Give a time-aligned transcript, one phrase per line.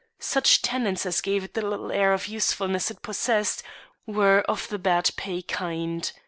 [0.17, 3.61] Such tenants as gave it the little air of usefulness it possessed
[4.07, 6.11] were of the bad pay kind.